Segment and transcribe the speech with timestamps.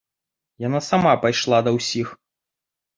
[0.67, 2.07] Яна сама пайшла да ўсіх.